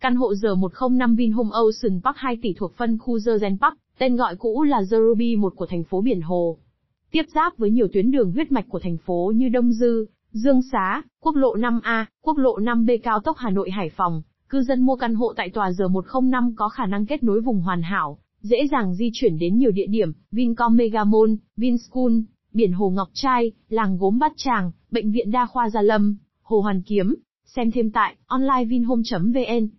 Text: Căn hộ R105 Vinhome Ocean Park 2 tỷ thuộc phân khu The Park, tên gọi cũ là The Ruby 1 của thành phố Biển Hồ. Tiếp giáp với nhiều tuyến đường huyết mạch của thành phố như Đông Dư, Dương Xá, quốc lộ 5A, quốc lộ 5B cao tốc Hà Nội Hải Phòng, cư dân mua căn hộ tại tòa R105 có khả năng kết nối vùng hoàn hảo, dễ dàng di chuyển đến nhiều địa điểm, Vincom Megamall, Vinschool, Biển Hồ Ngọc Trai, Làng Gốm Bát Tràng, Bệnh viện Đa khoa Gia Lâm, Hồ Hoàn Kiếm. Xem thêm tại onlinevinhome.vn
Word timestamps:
Căn 0.00 0.14
hộ 0.14 0.32
R105 0.32 1.16
Vinhome 1.16 1.50
Ocean 1.52 2.00
Park 2.04 2.16
2 2.16 2.38
tỷ 2.42 2.52
thuộc 2.52 2.76
phân 2.76 2.98
khu 2.98 3.18
The 3.26 3.48
Park, 3.60 3.74
tên 3.98 4.16
gọi 4.16 4.36
cũ 4.36 4.62
là 4.62 4.80
The 4.90 4.96
Ruby 5.08 5.36
1 5.36 5.52
của 5.56 5.66
thành 5.66 5.84
phố 5.84 6.00
Biển 6.00 6.20
Hồ. 6.20 6.58
Tiếp 7.10 7.22
giáp 7.34 7.58
với 7.58 7.70
nhiều 7.70 7.88
tuyến 7.92 8.10
đường 8.10 8.32
huyết 8.32 8.52
mạch 8.52 8.64
của 8.68 8.78
thành 8.78 8.96
phố 8.96 9.32
như 9.34 9.48
Đông 9.48 9.72
Dư, 9.72 10.06
Dương 10.32 10.60
Xá, 10.72 11.02
quốc 11.20 11.36
lộ 11.36 11.56
5A, 11.56 12.04
quốc 12.22 12.38
lộ 12.38 12.58
5B 12.58 12.98
cao 13.02 13.20
tốc 13.20 13.36
Hà 13.38 13.50
Nội 13.50 13.70
Hải 13.70 13.90
Phòng, 13.96 14.22
cư 14.48 14.62
dân 14.62 14.82
mua 14.82 14.96
căn 14.96 15.14
hộ 15.14 15.32
tại 15.36 15.50
tòa 15.50 15.70
R105 15.70 16.52
có 16.56 16.68
khả 16.68 16.86
năng 16.86 17.06
kết 17.06 17.22
nối 17.22 17.40
vùng 17.40 17.60
hoàn 17.60 17.82
hảo, 17.82 18.18
dễ 18.40 18.66
dàng 18.70 18.94
di 18.94 19.10
chuyển 19.12 19.38
đến 19.38 19.58
nhiều 19.58 19.70
địa 19.70 19.86
điểm, 19.86 20.12
Vincom 20.30 20.76
Megamall, 20.76 21.34
Vinschool, 21.56 22.12
Biển 22.52 22.72
Hồ 22.72 22.90
Ngọc 22.90 23.08
Trai, 23.12 23.52
Làng 23.68 23.98
Gốm 23.98 24.18
Bát 24.18 24.32
Tràng, 24.36 24.72
Bệnh 24.90 25.10
viện 25.10 25.30
Đa 25.30 25.46
khoa 25.46 25.70
Gia 25.70 25.82
Lâm, 25.82 26.16
Hồ 26.42 26.60
Hoàn 26.60 26.82
Kiếm. 26.82 27.14
Xem 27.44 27.70
thêm 27.70 27.90
tại 27.90 28.16
onlinevinhome.vn 28.26 29.70